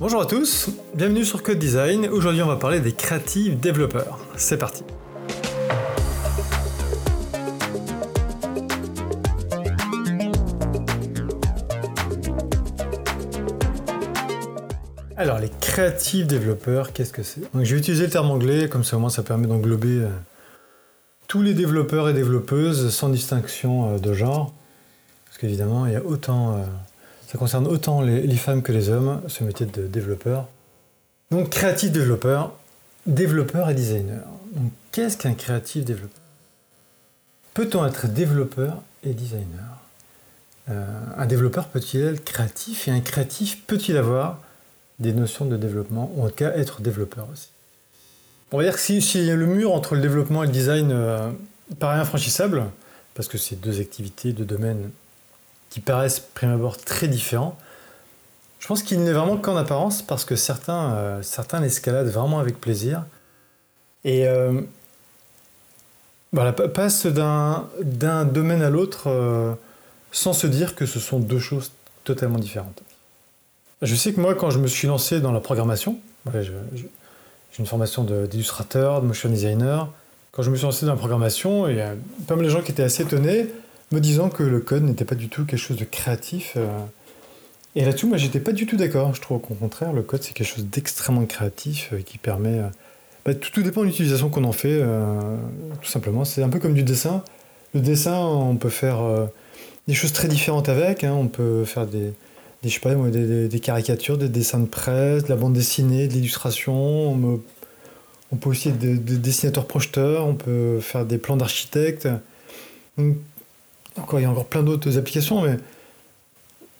[0.00, 2.08] Bonjour à tous, bienvenue sur Code Design.
[2.08, 4.18] Aujourd'hui, on va parler des créatifs développeurs.
[4.34, 4.82] C'est parti.
[15.18, 17.42] Alors, les créatifs développeurs, qu'est-ce que c'est?
[17.52, 20.08] Donc, je vais utiliser le terme anglais, comme ça au moins ça permet d'englober euh,
[21.28, 24.54] tous les développeurs et développeuses sans distinction euh, de genre.
[25.26, 26.64] Parce qu'évidemment, il y a autant.
[27.30, 30.48] Ça concerne autant les, femmes que les hommes, ce métier de développeur.
[31.30, 32.52] Donc, créatif développeur,
[33.06, 34.22] développeur et designer.
[34.52, 36.20] Donc, qu'est-ce qu'un créatif développeur?
[37.54, 39.78] Peut-on être développeur et designer?
[40.70, 40.84] Euh,
[41.16, 44.40] Un développeur peut-il être créatif et un créatif peut-il avoir
[44.98, 47.50] des notions de développement, ou en tout cas être développeur aussi?
[48.50, 51.30] On va dire que si, si le mur entre le développement et le design euh,
[51.78, 52.64] paraît infranchissable,
[53.14, 54.90] parce que c'est deux activités, deux domaines
[55.70, 57.56] qui paraissent prime abord très différents,
[58.58, 62.60] je pense qu'il n'est vraiment qu'en apparence parce que certains, euh, certains l'escaladent vraiment avec
[62.60, 63.04] plaisir.
[64.04, 64.60] Et euh,
[66.32, 69.54] voilà, pa- passent d'un domaine à l'autre euh,
[70.12, 71.72] sans se dire que ce sont deux choses
[72.04, 72.82] totalement différentes.
[73.82, 75.98] Je sais que moi, quand je me suis lancé dans la programmation,
[76.32, 76.52] j'ai
[77.58, 79.90] une formation d'illustrateur, de, motion designer,
[80.32, 81.94] quand je me suis lancé dans la programmation, il y a
[82.26, 83.46] pas mal de gens qui étaient assez étonnés,
[83.92, 86.54] me disant que le code n'était pas du tout quelque chose de créatif.
[86.56, 86.66] euh,
[87.76, 89.14] et là-dessus, moi, j'étais pas du tout d'accord.
[89.14, 92.58] Je trouve qu'au contraire, le code, c'est quelque chose d'extrêmement créatif euh, qui permet.
[92.58, 92.68] euh,
[93.24, 94.82] bah, tout, tout dépend de l'utilisation qu'on en fait,
[95.82, 96.24] tout simplement.
[96.24, 97.22] C'est un peu comme du dessin.
[97.74, 98.98] Le dessin, on peut faire
[99.86, 101.04] des choses très différentes avec.
[101.04, 101.12] hein.
[101.12, 102.14] On peut faire des,
[102.62, 107.12] des, caricatures, des dessins de presse, de la bande dessinée, de l'illustration.
[108.32, 110.26] On, peut aussi être des, des dessinateurs projeteurs.
[110.26, 112.08] On peut faire des plans d'architecte.
[113.96, 115.56] Il y a encore plein d'autres applications, mais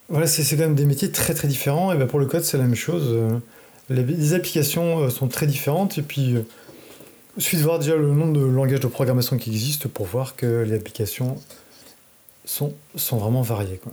[0.09, 1.93] voilà, c'est quand même des métiers très très différents.
[1.93, 3.05] Et ben pour le code, c'est la même chose.
[3.09, 3.39] Euh,
[3.89, 5.99] Les, applications euh, sont très différentes.
[5.99, 6.43] Et puis, euh,
[7.37, 10.37] il suffit de voir déjà le nombre de langages de programmation qui existent pour voir
[10.37, 11.37] que les applications
[12.45, 13.79] sont, sont vraiment variées.
[13.83, 13.93] quoi.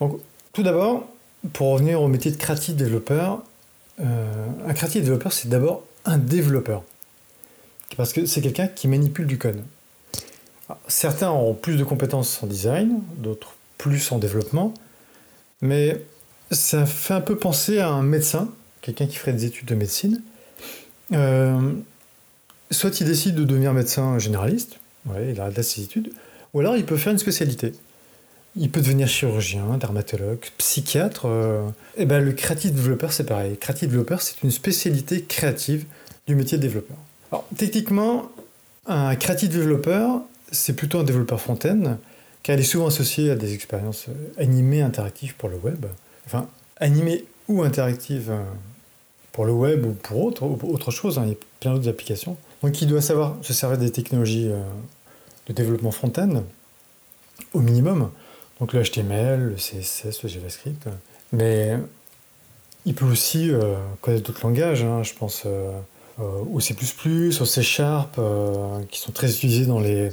[0.00, 0.20] Donc,
[0.52, 1.06] tout d'abord,
[1.52, 3.42] pour revenir au métier de creative développeur,
[4.00, 6.82] euh, un creative développeur, c'est d'abord un développeur.
[7.96, 9.62] Parce que c'est quelqu'un qui manipule du code.
[10.88, 14.74] Certains auront plus de compétences en design, d'autres plus en développement,
[15.62, 16.02] mais
[16.50, 18.48] ça fait un peu penser à un médecin,
[18.82, 20.22] quelqu'un qui ferait des études de médecine.
[21.12, 21.72] Euh,
[22.70, 26.12] soit il décide de devenir médecin généraliste, il arrête ses études,
[26.52, 27.72] ou alors il peut faire une spécialité.
[28.56, 31.26] Il peut devenir chirurgien, dermatologue, psychiatre.
[31.26, 31.62] euh,
[31.96, 33.56] et ben le creative developer, c'est pareil.
[33.56, 35.86] Creative developer, c'est une spécialité créative
[36.26, 36.96] du métier de développeur.
[37.56, 38.28] Techniquement,
[38.86, 40.18] un creative developer,
[40.50, 41.98] c'est plutôt un développeur front-end,
[42.42, 45.86] car il est souvent associé à des expériences euh, animées, interactives pour le web.
[46.26, 48.42] Enfin, animées ou interactives euh,
[49.32, 52.36] pour le web ou pour autre, autre chose, hein, il y a plein d'autres applications.
[52.62, 54.62] Donc il doit savoir se servir des technologies euh,
[55.46, 56.44] de développement front-end,
[57.54, 58.10] au minimum.
[58.58, 60.86] Donc le HTML, le CSS, le JavaScript.
[61.32, 61.78] Mais
[62.84, 63.50] il peut aussi
[64.02, 65.46] connaître d'autres langages, hein, je pense
[66.52, 66.74] au C++,
[67.40, 70.10] au C Sharp, euh, qui sont très utilisés dans les,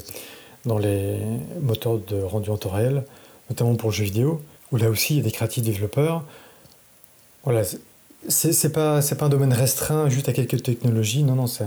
[0.65, 1.17] dans les
[1.61, 3.03] moteurs de rendu en temps réel,
[3.49, 4.41] notamment pour le jeu vidéo,
[4.71, 6.23] où là aussi il y a des créatifs développeurs.
[7.43, 7.63] Voilà,
[8.27, 11.63] c'est- pas, pas un domaine restreint juste à quelques technologies, non, non, c'est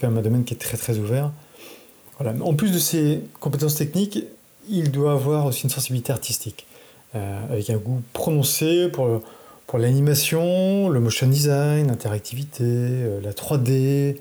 [0.00, 1.32] quand même un domaine qui est très très ouvert.
[2.18, 2.34] Voilà.
[2.44, 4.24] En plus de ses compétences techniques,
[4.68, 6.66] il doit avoir aussi une sensibilité artistique,
[7.14, 9.22] euh, avec un goût prononcé pour,
[9.70, 14.16] pour l'animation, le motion design, l'interactivité, euh, la 3D,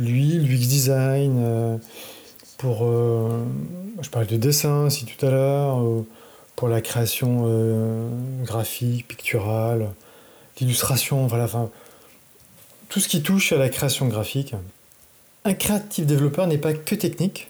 [0.00, 1.76] l'UI, l'UX design, euh,
[2.56, 3.44] pour, euh,
[4.02, 5.80] je parlais de dessin aussi tout à l'heure,
[6.56, 7.46] pour la création
[8.42, 9.88] graphique, picturale,
[10.58, 11.70] l'illustration, voilà, enfin,
[12.88, 14.56] tout ce qui touche à la création graphique.
[15.44, 17.46] Un créatif développeur n'est pas que technique,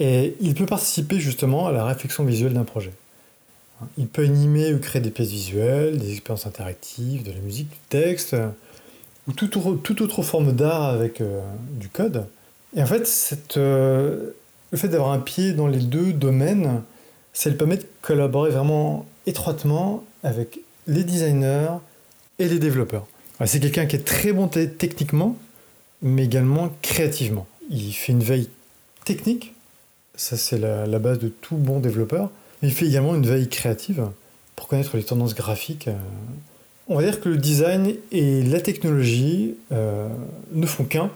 [0.00, 2.90] et il peut participer justement à la réflexion visuelle d'un projet.
[3.98, 7.78] Il peut animer ou créer des pièces visuelles, des expériences interactives, de la musique, du
[7.88, 8.36] texte,
[9.28, 9.56] ou toute
[10.00, 11.40] autre, forme d'art avec euh,
[11.72, 12.26] du code.
[12.76, 13.08] Et en fait,
[13.56, 14.30] euh,
[14.70, 16.82] le fait d'avoir un pied dans les deux domaines,
[17.32, 21.78] ça lui permet de collaborer vraiment étroitement avec les designers
[22.38, 23.06] et les développeurs.
[23.46, 25.36] C'est quelqu'un qui est très bon te- techniquement,
[26.02, 27.46] mais également créativement.
[27.70, 28.48] Il fait une veille
[29.04, 29.54] technique,
[30.14, 32.30] ça c'est la, base de tout bon développeur,
[32.62, 34.08] il fait également une veille créative
[34.56, 35.88] pour connaître les tendances graphiques.
[35.88, 35.96] euh.
[36.88, 40.08] On va dire que le design et la technologie euh,
[40.52, 41.10] ne font qu'un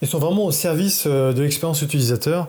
[0.00, 2.48] et sont vraiment au service euh, de l'expérience utilisateur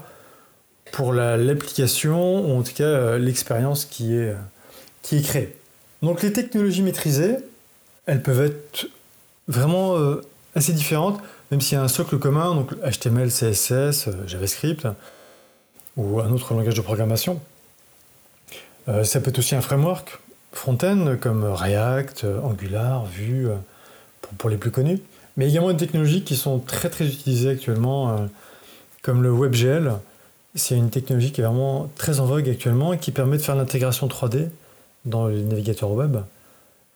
[0.91, 4.33] pour la- l'application, ou en tout cas l'expérience qui est,
[5.23, 5.55] créée.
[6.01, 7.37] Donc les technologies maîtrisées,
[8.07, 8.87] elles peuvent être
[9.47, 9.95] vraiment
[10.55, 11.19] assez différentes,
[11.51, 14.87] même s'il y a un socle commun, donc HTML, CSS, JavaScript,
[15.95, 17.39] ou un autre langage de programmation.
[18.87, 20.19] Euh, ça peut être aussi un framework
[20.51, 23.47] front-end comme React, Angular, Vue,
[24.37, 24.99] pour, les plus connus.
[25.37, 28.27] Mais également des technologies qui sont très très utilisées actuellement,
[29.03, 29.93] comme le WebGL.
[30.55, 33.55] C'est une technologie qui est vraiment très en vogue actuellement et qui permet de faire
[33.55, 34.47] l'intégration 3D
[35.05, 36.17] dans les navigateurs web.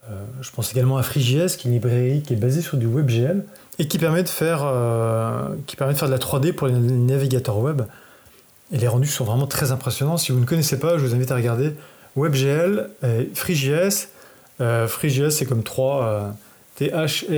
[0.10, 2.88] Euh, je pense également à FreeJS, qui est une librairie qui est basée sur du
[2.88, 3.46] WebGL
[3.80, 6.74] et qui permet de faire, euh, qui permet de, faire de la 3D pour les
[6.74, 7.84] navigateurs web.
[8.74, 10.18] Et les rendus sont vraiment très impressionnants.
[10.18, 11.74] Si vous ne connaissez pas, je vous invite à regarder
[12.16, 14.10] WebGL et FreeJS.
[14.62, 16.34] Euh, FreeJS, c'est comme 3
[16.76, 17.34] T-H-R-E-J-S.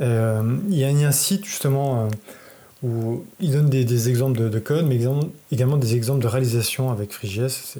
[0.00, 2.08] Il y a un site justement
[2.82, 4.98] où il donne des, exemples de, code, mais
[5.52, 7.76] également des exemples de réalisation avec FreeJS.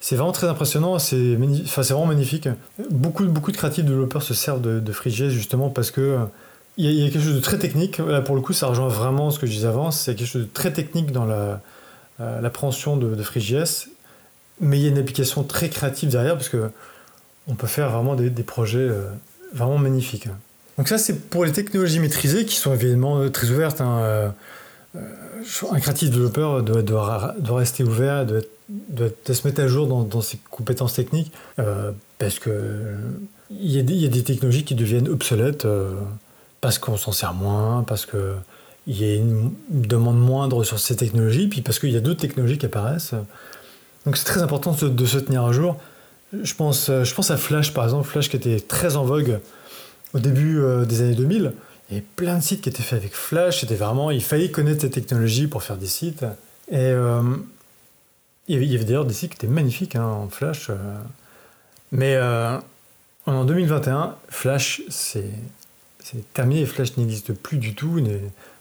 [0.00, 2.48] C'est vraiment très impressionnant, c'est vraiment magnifique.
[2.90, 6.20] Beaucoup, beaucoup de créatifs développeurs se servent de, de FreeJS justement parce que
[6.78, 7.98] il y, a quelque chose de très technique.
[7.98, 9.90] Là, pour le coup, ça rejoint vraiment ce que je disais avant.
[9.90, 11.56] C'est quelque chose de très technique dans euh,
[12.18, 13.88] l'appréhension de, de FreeJS,
[14.60, 16.70] mais il y a une application très créative derrière parce que
[17.48, 19.04] on peut faire vraiment des, projets euh,
[19.52, 20.28] vraiment magnifiques.
[20.76, 23.80] Donc ça, c'est pour les technologies maîtrisées qui sont évidemment euh, très ouvertes.
[23.80, 24.32] Hein.
[24.94, 30.20] un créatif développeur doit, doit, doit, rester ouvert, doit de, se mettre à jour dans,
[30.20, 32.94] ses compétences techniques euh, parce que
[33.50, 35.94] il y, a des technologies qui deviennent obsolètes euh,
[36.60, 38.34] parce qu'on s'en sert moins, parce que
[38.86, 42.20] il y a une demande moindre sur ces technologies, puis parce qu'il y a d'autres
[42.20, 43.14] technologies qui apparaissent.
[44.06, 45.76] Donc c'est très important de, se tenir à jour.
[46.32, 49.40] Je pense, je pense à Flash par exemple, Flash qui était très en vogue
[50.14, 51.52] au début euh, des années 2000.
[51.90, 53.60] Il y avait plein de sites qui étaient faits avec Flash.
[53.60, 56.24] C'était vraiment, il fallait connaître ces technologies pour faire des sites.
[56.70, 56.92] Et
[58.48, 60.70] il y avait, d'ailleurs des sites qui étaient magnifiques hein, en Flash.
[60.70, 60.76] Euh.
[61.92, 62.58] mais euh,
[63.26, 65.30] en 2021, Flash, c'est
[66.32, 66.66] terminé.
[66.66, 68.02] Flash n'existe plus du tout.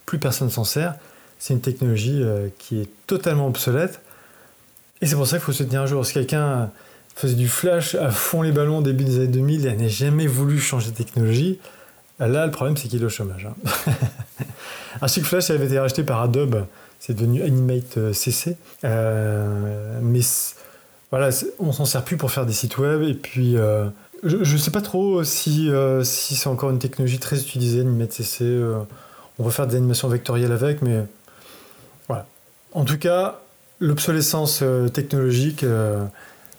[0.05, 0.95] Plus personne s'en sert.
[1.39, 4.01] C'est une technologie euh, qui est totalement obsolète.
[5.01, 6.05] Et c'est pour ça qu'il faut se tenir un jour.
[6.05, 6.71] Si quelqu'un
[7.15, 10.27] faisait du Flash à fond les ballons au début des années 2000 et n'a jamais
[10.27, 11.59] voulu changer de technologie,
[12.19, 13.47] là, le problème, c'est qu'il est au chômage.
[13.47, 13.93] Hein.
[15.01, 16.65] Que Flash avait été racheté par Adobe
[16.99, 18.57] c'est devenu Animate euh, CC.
[18.83, 20.21] Euh, mais
[21.11, 21.29] voilà,
[21.59, 23.01] on s'en sert plus pour faire des sites web.
[23.03, 23.87] Et puis, euh,
[24.27, 25.69] je ne sais pas trop si,
[26.03, 28.45] si c'est encore une technologie très utilisée, Animate CC.
[29.39, 31.03] on va faire des animations vectorielles avec, mais
[32.07, 32.25] voilà.
[32.73, 33.39] En tout cas,
[33.79, 34.63] l'obsolescence
[34.93, 35.65] technologique,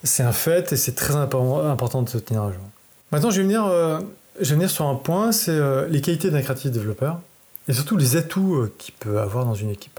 [0.05, 2.63] c'est un fait et c'est très important de se tenir à jour.
[3.13, 7.21] Maintenant, je vais venir, sur un point, c'est les qualités d'un créatif développeur
[7.69, 9.99] et surtout les atouts qu'il peut avoir dans une équipe.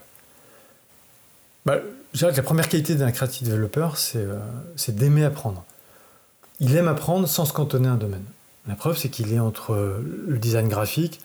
[1.66, 1.78] Bah,
[2.14, 4.40] je dirais que la première qualité d'un creative developer, euh,
[4.76, 5.64] c'est d'aimer apprendre.
[6.60, 8.24] Il aime apprendre sans se cantonner à un domaine.
[8.68, 11.22] La preuve, c'est qu'il est entre euh, le design graphique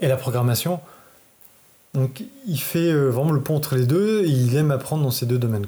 [0.00, 0.80] et la programmation.
[1.94, 5.10] Donc, il fait euh, vraiment le pont entre les deux et il aime apprendre dans
[5.10, 5.66] ces deux domaines.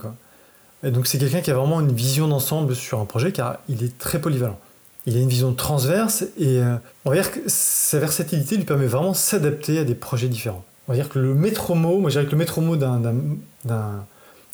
[0.82, 3.84] Et donc, c'est quelqu'un qui a vraiment une vision d'ensemble sur un projet car il
[3.84, 4.58] est très polyvalent.
[5.06, 6.60] Il a une vision transverse et
[7.06, 10.62] on va dire que sa versatilité lui permet vraiment de s'adapter à des projets différents.
[10.88, 13.00] On va dire que le maître mot, moi je dirais que le maître mot d'un
[13.64, 14.04] d'un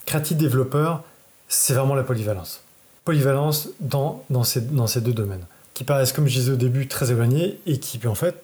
[0.07, 1.03] creative développeur,
[1.49, 2.63] c'est vraiment la polyvalence.
[3.07, 6.89] Polyvalence dans, dans, ces, dans ces deux domaines, qui paraissent, comme je disais au début,
[6.89, 8.35] très éloignés et qui, en fait,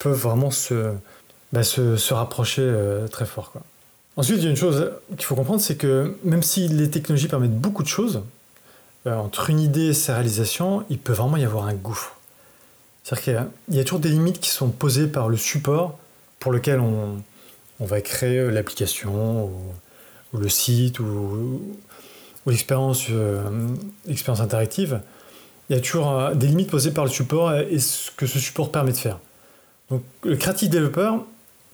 [0.00, 0.92] peuvent vraiment se,
[1.52, 3.52] bah, se, se, rapprocher euh, très fort.
[3.52, 3.62] Quoi.
[4.16, 7.28] Ensuite, il y a une chose qu'il faut comprendre, c'est que même si les technologies
[7.28, 8.22] permettent beaucoup de choses,
[9.06, 12.16] euh, entre une idée et sa réalisation, il peut vraiment y avoir un gouffre.
[13.04, 16.00] C'est-à-dire qu'il y, a toujours des limites qui sont posées par le support
[16.40, 17.22] pour lequel on,
[17.78, 19.52] on va créer l'application ou,
[20.32, 21.62] ou le site ou,
[22.46, 23.42] l'expérience euh,
[24.28, 25.00] interactive,
[25.68, 28.38] il y a toujours euh, des limites posées par le support et ce que ce
[28.38, 29.18] support permet de faire.
[29.90, 31.10] Donc le creative developer,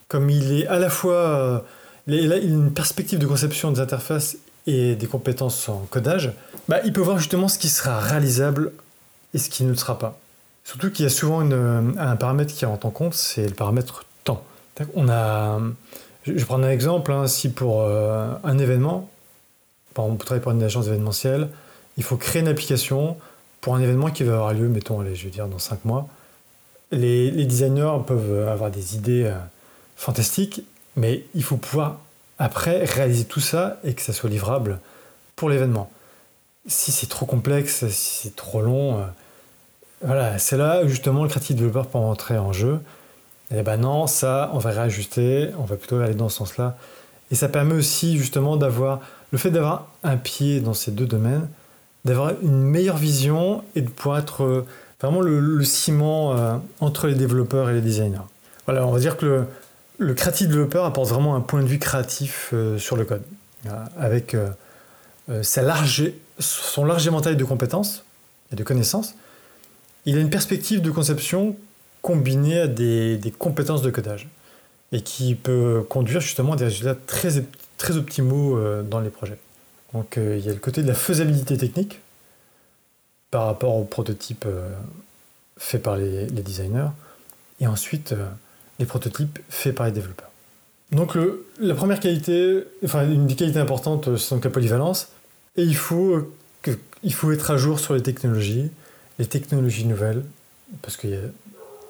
[0.08, 1.58] comme il est à la fois euh,
[2.06, 6.32] il a une perspective de conception des interfaces et des compétences en codage,
[6.68, 8.72] bah, il peut voir justement ce qui sera réalisable
[9.34, 10.18] et ce qui ne le sera pas.
[10.64, 14.42] Surtout qu'il y a souvent un paramètre qui rentre en compte, c'est le paramètre temps.
[14.94, 15.60] On a
[16.26, 17.12] je, vais prendre un exemple.
[17.12, 17.26] Hein.
[17.26, 19.08] si pour euh, un événement,
[19.96, 21.48] par exemple, vous pour une agence événementielle,
[21.96, 23.16] il faut créer une application
[23.62, 26.06] pour un événement qui va avoir lieu, mettons, allez, je veux dire, dans 5 mois.
[26.92, 29.34] Les, designers peuvent avoir des idées euh,
[29.96, 30.62] fantastiques,
[30.96, 31.98] mais il faut pouvoir
[32.38, 34.78] après réaliser tout ça et que ça soit livrable
[35.34, 35.90] pour l'événement.
[36.66, 39.04] Si c'est trop complexe, si c'est trop long, euh,
[40.02, 42.80] voilà, c'est là justement le creative developer peut entrer en jeu.
[43.50, 46.76] Et eh ben non, ça, on va réajuster, on va plutôt aller dans ce sens-là.
[47.30, 49.00] Et ça permet aussi justement d'avoir,
[49.32, 51.48] le fait d'avoir un pied dans ces deux domaines,
[52.04, 54.66] d'avoir une meilleure vision et de pouvoir être euh,
[55.00, 58.18] vraiment le, ciment euh, entre les développeurs et les designers.
[58.66, 59.44] Voilà, on va dire que le,
[59.98, 63.22] le creative developer apporte vraiment un point de vue créatif sur le code,
[63.96, 64.36] avec
[65.42, 68.04] sa large, son large éventail de compétences
[68.52, 69.14] et de connaissances.
[70.04, 71.56] Il a une perspective de conception
[72.02, 74.28] combinée à des compétences de codage
[74.92, 77.44] et qui peut conduire justement à des résultats très,
[77.76, 79.38] très optimaux dans les projets.
[79.96, 82.00] Donc euh, il y a le côté de la faisabilité technique
[83.30, 84.68] par rapport au prototype euh,
[85.58, 86.90] fait par les, designers,
[87.60, 88.26] et ensuite euh,
[88.78, 90.30] les prototypes faits par les développeurs.
[90.92, 91.16] Donc
[91.58, 95.08] la première qualité, enfin une des qualités importantes, c'est donc la polyvalence,
[95.56, 96.30] et il faut,
[97.02, 98.70] il faut être à jour sur les technologies,
[99.18, 100.22] les technologies nouvelles,
[100.82, 101.18] parce qu'il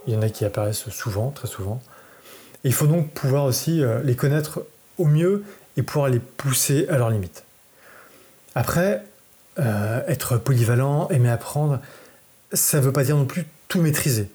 [0.06, 1.82] y, y, en a qui apparaissent souvent, très souvent.
[2.66, 4.62] Il faut donc pouvoir aussi les connaître
[4.98, 5.44] au mieux
[5.76, 7.44] et pouvoir les pousser à leurs limites.
[8.54, 9.02] Après,
[9.58, 11.80] euh, être polyvalent, aimer apprendre,
[12.52, 14.28] ça ne veut pas dire non plus tout maîtriser.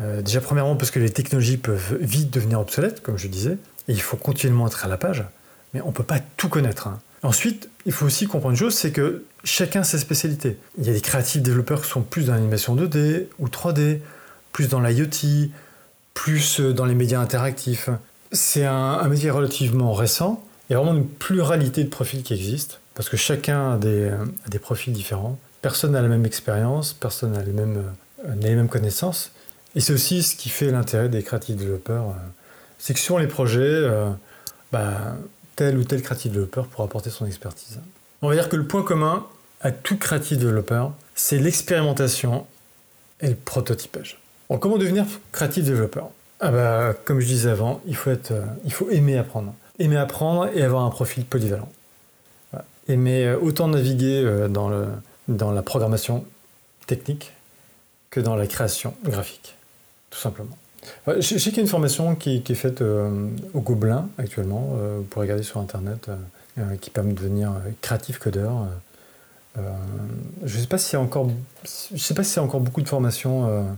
[0.00, 3.92] Euh, déjà, premièrement, parce que les technologies peuvent vite devenir obsolètes, comme je disais, et
[3.92, 5.24] il faut continuellement être à la page,
[5.72, 6.88] mais on ne peut pas tout connaître.
[6.88, 7.00] Hein.
[7.22, 10.58] Ensuite, il faut aussi comprendre une chose, c'est que chacun a ses spécialités.
[10.78, 14.00] Il y a des créatifs développeurs qui sont plus dans l'animation 2D ou 3D,
[14.52, 15.50] plus dans l'IoT,
[16.14, 17.90] plus dans les médias interactifs.
[18.32, 22.76] C'est un, métier relativement récent, il y a vraiment une pluralité de profils qui existent
[22.94, 25.38] parce que chacun a des, profils différents.
[25.60, 27.82] Personne n'a la même expérience, personne n'a les, mêmes,
[28.26, 29.32] euh, connaissances.
[29.74, 32.02] Et c'est aussi ce qui fait l'intérêt des creative developers.
[32.02, 32.12] Euh,
[32.78, 34.10] c'est que sur les projets, euh,
[34.72, 35.16] bah,
[35.56, 37.80] tel ou tel creative developer pourra apporter son expertise.
[38.22, 39.26] On va dire que le point commun
[39.60, 42.46] à tout creative developer, c'est l'expérimentation
[43.20, 44.20] et le prototypage.
[44.58, 46.04] Comment devenir creative developer
[46.40, 48.32] ah bah, Comme je disais avant, il faut, être,
[48.64, 49.54] il faut aimer apprendre.
[49.78, 51.68] Aimer apprendre et avoir un profil polyvalent
[52.88, 54.86] aimer euh, autant naviguer euh, dans, le,
[55.28, 56.24] dans la programmation
[56.86, 57.32] technique
[58.10, 59.56] que dans la création graphique,
[60.10, 60.56] tout simplement.
[61.06, 65.02] je, sais qu'il y a une formation qui, est faite euh, au Gobelin actuellement, vous
[65.02, 66.10] pourrez regarder sur Internet,
[66.80, 68.68] qui permet de devenir créatif codeur.
[69.56, 71.00] je ne sais pas s'il
[71.64, 73.76] sais pas s'il y encore beaucoup de formations.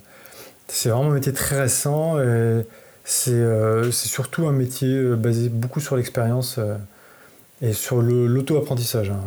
[0.68, 2.66] C'est vraiment un métier très récent et
[3.04, 6.58] c'est surtout un métier basé beaucoup sur l'expérience
[7.62, 9.11] et sur l'auto-apprentissage.
[9.11, 9.20] Hein.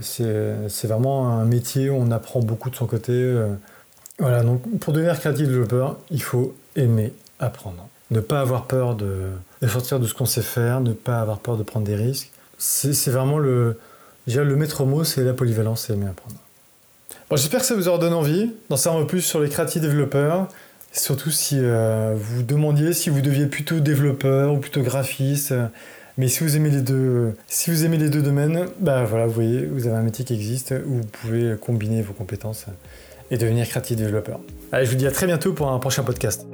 [0.00, 3.12] C'est vraiment un métier où on apprend beaucoup de son côté.
[3.12, 3.54] Euh.
[4.18, 7.88] Voilà, donc pour devenir créatif développeur, il faut aimer apprendre.
[8.10, 9.30] Ne pas avoir peur de,
[9.68, 12.30] sortir de ce qu'on sait faire, ne pas avoir peur de prendre des risques.
[12.58, 13.78] C'est vraiment le,
[14.26, 16.36] le maître mot, c'est la polyvalence et aimer apprendre.
[17.28, 20.48] Bon, J'espère que ça vous aura donné envie d'en savoir plus sur les créatifs développeurs.
[20.92, 25.52] Surtout si euh, vous demandiez si vous deviez plutôt développeur ou plutôt graphiste.
[26.18, 29.32] Mais si vous aimez les deux, si vous aimez les deux domaines, bah voilà, vous
[29.32, 32.66] voyez, vous avez un métier qui existe où vous pouvez combiner vos compétences
[33.30, 34.40] et devenir créatif développeur.
[34.70, 36.46] Allez, je vous dis à très bientôt pour un prochain podcast.